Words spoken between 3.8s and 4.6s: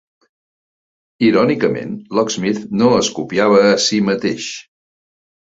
si mateix.